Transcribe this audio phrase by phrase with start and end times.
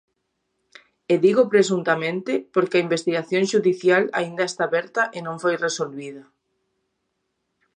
[1.13, 6.23] E digo presuntamente porque a investigación xudicial aínda está aberta e non foi resolvida.